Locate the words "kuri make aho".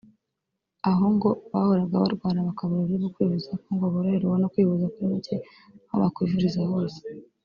4.93-5.97